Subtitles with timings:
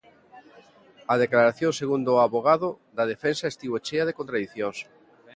[1.13, 4.77] A declaración, segundo o avogado da defensa, estivo chea de contradicións.